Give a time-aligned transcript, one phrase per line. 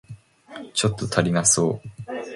[0.73, 2.21] ちょっと足りなそう